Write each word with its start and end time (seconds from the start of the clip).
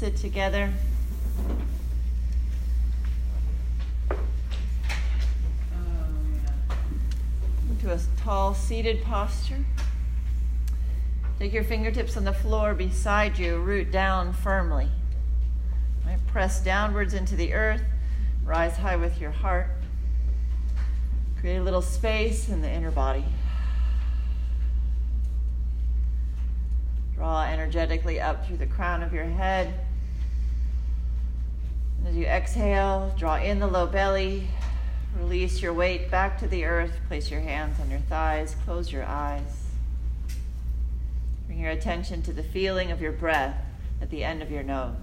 sit 0.00 0.16
together. 0.16 0.72
Into 7.68 7.92
a 7.92 8.00
tall 8.16 8.54
seated 8.54 9.02
posture. 9.02 9.62
Take 11.38 11.52
your 11.52 11.64
fingertips 11.64 12.16
on 12.16 12.24
the 12.24 12.32
floor 12.32 12.72
beside 12.72 13.38
you, 13.38 13.58
root 13.58 13.92
down 13.92 14.32
firmly. 14.32 14.88
Right, 16.06 16.16
press 16.28 16.64
downwards 16.64 17.12
into 17.12 17.36
the 17.36 17.52
earth, 17.52 17.82
rise 18.42 18.78
high 18.78 18.96
with 18.96 19.20
your 19.20 19.32
heart. 19.32 19.68
Create 21.40 21.58
a 21.58 21.62
little 21.62 21.82
space 21.82 22.48
in 22.48 22.62
the 22.62 22.70
inner 22.70 22.90
body. 22.90 23.26
Draw 27.16 27.42
energetically 27.42 28.18
up 28.18 28.46
through 28.46 28.56
the 28.56 28.66
crown 28.66 29.02
of 29.02 29.12
your 29.12 29.24
head. 29.24 29.74
As 32.06 32.16
you 32.16 32.24
exhale, 32.26 33.14
draw 33.16 33.36
in 33.36 33.60
the 33.60 33.66
low 33.66 33.86
belly. 33.86 34.48
Release 35.18 35.60
your 35.60 35.72
weight 35.72 36.10
back 36.10 36.38
to 36.38 36.48
the 36.48 36.64
earth. 36.64 36.92
Place 37.08 37.30
your 37.30 37.40
hands 37.40 37.78
on 37.80 37.90
your 37.90 38.00
thighs. 38.00 38.56
Close 38.64 38.90
your 38.90 39.04
eyes. 39.04 39.66
Bring 41.46 41.60
your 41.60 41.70
attention 41.70 42.22
to 42.22 42.32
the 42.32 42.42
feeling 42.42 42.90
of 42.90 43.00
your 43.00 43.12
breath 43.12 43.56
at 44.00 44.10
the 44.10 44.24
end 44.24 44.42
of 44.42 44.50
your 44.50 44.62
nose. 44.62 44.94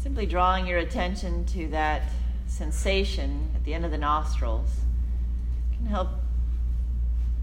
Simply 0.00 0.26
drawing 0.26 0.66
your 0.66 0.78
attention 0.78 1.44
to 1.46 1.68
that 1.68 2.02
sensation 2.48 3.50
at 3.54 3.64
the 3.64 3.74
end 3.74 3.84
of 3.84 3.90
the 3.90 3.98
nostrils 3.98 4.80
can 5.76 5.86
help 5.86 6.08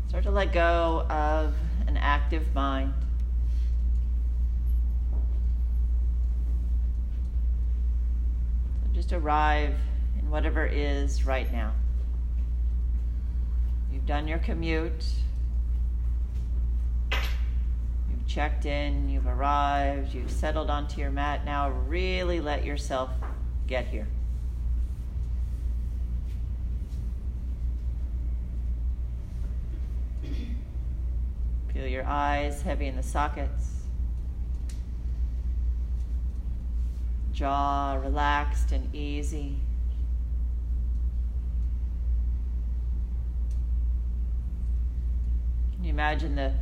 start 0.07 0.23
to 0.23 0.31
let 0.31 0.51
go 0.51 1.05
of 1.09 1.53
an 1.87 1.97
active 1.97 2.53
mind. 2.53 2.93
Just 8.93 9.13
arrive 9.13 9.75
in 10.19 10.29
whatever 10.29 10.65
is 10.65 11.25
right 11.25 11.51
now. 11.51 11.73
You've 13.91 14.05
done 14.05 14.27
your 14.27 14.39
commute 14.39 15.05
You've 17.11 18.27
checked 18.27 18.65
in, 18.65 19.09
you've 19.09 19.27
arrived, 19.27 20.13
you've 20.13 20.31
settled 20.31 20.69
onto 20.69 20.99
your 20.99 21.11
mat. 21.11 21.45
Now, 21.45 21.69
really 21.69 22.39
let 22.39 22.65
yourself 22.65 23.09
get 23.67 23.85
here. 23.85 24.07
Feel 31.75 31.87
your 31.87 32.05
eyes 32.05 32.61
heavy 32.61 32.87
in 32.87 32.95
the 32.95 33.03
sockets, 33.03 33.81
jaw 37.33 37.99
relaxed 38.01 38.71
and 38.71 38.95
easy. 38.95 39.57
Can 45.73 45.83
you 45.83 45.89
imagine 45.89 46.35
the 46.35 46.53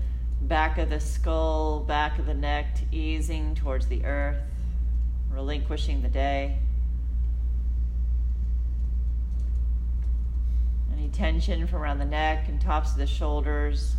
back 0.42 0.80
of 0.80 0.90
the 0.90 1.00
skull, 1.00 1.82
back 1.82 2.18
of 2.18 2.26
the 2.26 2.34
neck, 2.34 2.76
easing 2.92 3.54
towards 3.54 3.86
the 3.86 4.04
earth, 4.06 4.42
relinquishing 5.30 6.02
the 6.02 6.10
day. 6.10 6.58
Any 10.92 11.10
tension 11.10 11.68
from 11.68 11.84
around 11.84 12.00
the 12.00 12.06
neck 12.06 12.48
and 12.48 12.60
tops 12.60 12.94
of 12.94 12.98
the 12.98 13.06
shoulders, 13.06 13.96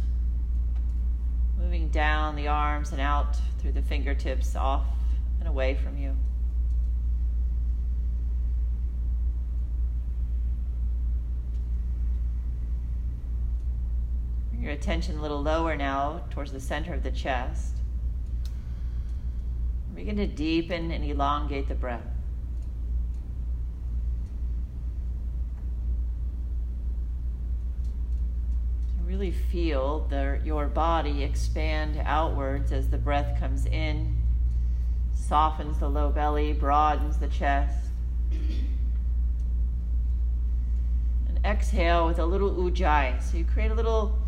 moving 1.65 1.89
down 1.89 2.37
the 2.37 2.47
arms 2.47 2.93
and 2.93 3.01
out 3.01 3.37
through 3.59 3.73
the 3.73 3.83
fingertips, 3.83 4.55
off 4.55 4.85
and 5.41 5.49
away 5.49 5.75
from 5.75 5.97
you. 5.97 6.15
your 14.61 14.73
attention 14.73 15.19
a 15.19 15.21
little 15.21 15.43
lower 15.43 15.77
now 15.77 16.23
towards 16.31 16.51
the 16.51 16.61
center 16.61 16.95
of 16.95 17.03
the 17.03 17.11
chest. 17.11 17.77
Begin 19.95 20.17
to 20.17 20.27
deepen 20.27 20.91
and 20.91 21.05
elongate 21.05 21.69
the 21.69 21.75
breath. 21.75 22.14
Really 29.15 29.31
feel 29.31 30.09
the, 30.11 30.41
your 30.45 30.67
body 30.67 31.23
expand 31.23 32.03
outwards 32.05 32.73
as 32.73 32.89
the 32.89 32.99
breath 32.99 33.39
comes 33.39 33.65
in, 33.65 34.17
softens 35.15 35.79
the 35.79 35.89
low 35.89 36.11
belly, 36.11 36.53
broadens 36.53 37.19
the 37.19 37.29
chest. 37.29 37.79
And 41.29 41.39
exhale 41.45 42.09
with 42.09 42.19
a 42.19 42.27
little 42.27 42.51
ujjayi. 42.57 43.23
So 43.23 43.37
you 43.37 43.45
create 43.45 43.71
a 43.71 43.75
little 43.75 44.19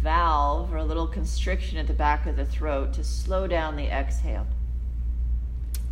valve 0.00 0.72
or 0.72 0.78
a 0.78 0.84
little 0.84 1.06
constriction 1.06 1.76
at 1.76 1.86
the 1.86 1.92
back 1.92 2.26
of 2.26 2.36
the 2.36 2.46
throat 2.46 2.94
to 2.94 3.04
slow 3.04 3.46
down 3.46 3.76
the 3.76 3.88
exhale. 3.88 4.46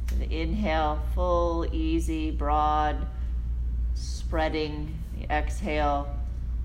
So 0.09 0.16
the 0.16 0.41
inhale, 0.41 1.03
full, 1.15 1.66
easy, 1.71 2.31
broad, 2.31 3.06
spreading. 3.93 4.98
The 5.19 5.31
exhale 5.31 6.15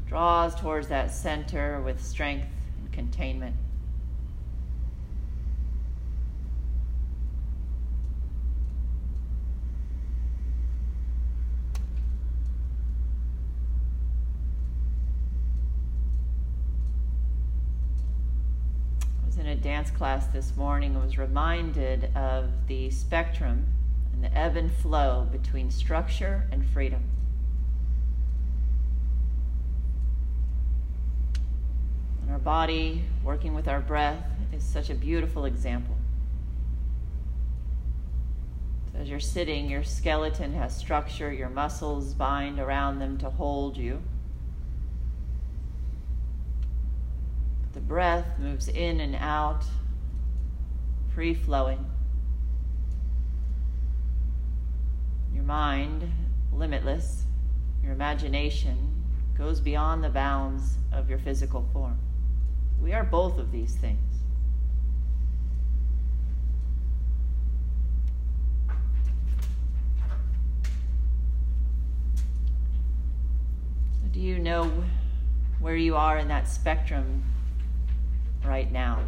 draws 0.08 0.56
towards 0.56 0.88
that 0.90 1.12
center 1.12 1.81
with 1.81 2.03
strength 2.03 2.47
and 2.80 2.91
containment. 2.91 3.56
I 19.02 19.25
was 19.25 19.38
in 19.38 19.47
a 19.47 19.56
dance 19.56 19.90
class 19.90 20.28
this 20.28 20.56
morning 20.56 20.96
and 20.96 21.03
was 21.03 21.18
reminded 21.18 22.16
of 22.16 22.52
the 22.68 22.90
spectrum 22.90 23.68
and 24.13 24.24
the 24.24 24.38
ebb 24.38 24.56
and 24.56 24.72
flow 24.72 25.28
between 25.31 25.72
structure 25.72 26.47
and 26.52 26.66
freedom. 26.66 27.03
Our 32.33 32.39
body 32.39 33.03
working 33.23 33.53
with 33.53 33.67
our 33.67 33.79
breath 33.79 34.25
is 34.51 34.63
such 34.63 34.89
a 34.89 34.95
beautiful 34.95 35.45
example. 35.45 35.95
So 38.91 38.97
as 38.97 39.07
you're 39.07 39.19
sitting, 39.19 39.69
your 39.69 39.83
skeleton 39.83 40.51
has 40.55 40.75
structure, 40.75 41.31
your 41.31 41.49
muscles 41.49 42.16
bind 42.16 42.59
around 42.59 42.97
them 42.97 43.19
to 43.19 43.29
hold 43.29 43.77
you. 43.77 44.01
The 47.73 47.81
breath 47.81 48.39
moves 48.39 48.67
in 48.67 49.00
and 49.00 49.15
out, 49.15 49.63
free 51.13 51.35
flowing. 51.35 51.85
Your 55.35 55.44
mind, 55.44 56.11
limitless. 56.51 57.25
Your 57.83 57.91
imagination 57.91 59.03
goes 59.38 59.59
beyond 59.59 60.03
the 60.03 60.09
bounds 60.09 60.77
of 60.91 61.11
your 61.11 61.19
physical 61.19 61.67
form. 61.71 62.00
We 62.83 62.91
are 62.91 63.03
both 63.03 63.39
of 63.39 63.51
these 63.51 63.75
things. 63.75 63.99
Do 74.12 74.19
you 74.19 74.38
know 74.38 74.71
where 75.59 75.77
you 75.77 75.95
are 75.95 76.18
in 76.18 76.27
that 76.27 76.47
spectrum 76.47 77.24
right 78.44 78.69
now? 78.71 79.00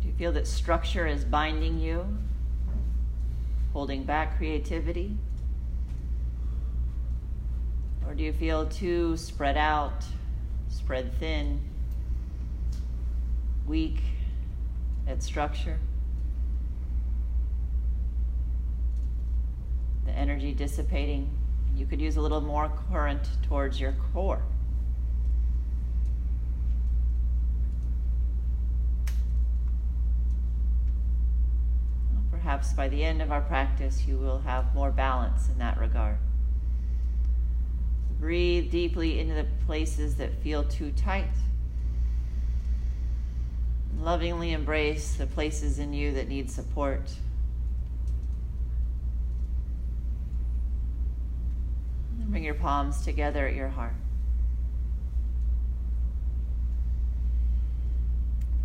Do 0.00 0.08
you 0.08 0.12
feel 0.12 0.32
that 0.32 0.46
structure 0.46 1.06
is 1.06 1.24
binding 1.24 1.80
you, 1.80 2.06
holding 3.72 4.04
back 4.04 4.36
creativity? 4.36 5.16
Or 8.12 8.14
do 8.14 8.24
you 8.24 8.34
feel 8.34 8.66
too 8.66 9.16
spread 9.16 9.56
out, 9.56 10.04
spread 10.68 11.18
thin, 11.18 11.62
weak 13.66 14.02
at 15.06 15.22
structure? 15.22 15.78
The 20.04 20.12
energy 20.12 20.52
dissipating. 20.52 21.30
You 21.74 21.86
could 21.86 22.02
use 22.02 22.16
a 22.16 22.20
little 22.20 22.42
more 22.42 22.70
current 22.90 23.26
towards 23.44 23.80
your 23.80 23.94
core. 24.12 24.42
perhaps 32.30 32.74
by 32.74 32.88
the 32.88 33.02
end 33.02 33.22
of 33.22 33.32
our 33.32 33.40
practice, 33.40 34.04
you 34.06 34.18
will 34.18 34.40
have 34.40 34.74
more 34.74 34.90
balance 34.90 35.48
in 35.48 35.56
that 35.58 35.78
regard. 35.78 36.18
Breathe 38.22 38.70
deeply 38.70 39.18
into 39.18 39.34
the 39.34 39.46
places 39.66 40.14
that 40.14 40.32
feel 40.44 40.62
too 40.62 40.92
tight. 40.92 41.26
Lovingly 43.98 44.52
embrace 44.52 45.16
the 45.16 45.26
places 45.26 45.80
in 45.80 45.92
you 45.92 46.12
that 46.12 46.28
need 46.28 46.48
support. 46.48 47.00
And 52.20 52.30
bring 52.30 52.44
your 52.44 52.54
palms 52.54 53.04
together 53.04 53.48
at 53.48 53.56
your 53.56 53.70
heart. 53.70 53.96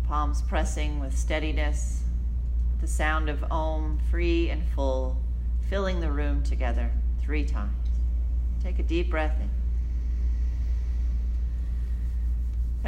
Palms 0.06 0.40
pressing 0.42 1.00
with 1.00 1.18
steadiness, 1.18 2.04
the 2.80 2.86
sound 2.86 3.28
of 3.28 3.42
Om 3.50 3.98
free 4.08 4.50
and 4.50 4.62
full, 4.76 5.16
filling 5.68 5.98
the 5.98 6.12
room 6.12 6.44
together 6.44 6.92
three 7.20 7.44
times. 7.44 7.87
Take 8.62 8.78
a 8.78 8.82
deep 8.82 9.10
breath 9.10 9.36
in. 9.40 9.50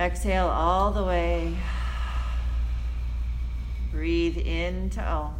Exhale 0.00 0.46
all 0.46 0.92
the 0.92 1.04
way. 1.04 1.56
Breathe 3.90 4.38
into 4.38 5.02
Om. 5.02 5.34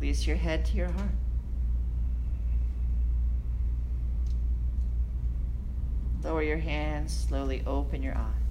Release 0.00 0.26
your 0.26 0.36
head 0.36 0.64
to 0.64 0.76
your 0.76 0.90
heart. 0.90 1.10
Lower 6.24 6.42
your 6.42 6.56
hands, 6.56 7.26
slowly 7.28 7.62
open 7.66 8.02
your 8.02 8.16
eyes. 8.16 8.49